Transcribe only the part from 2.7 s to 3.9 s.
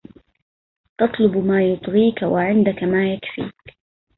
مَا يَكْفِيك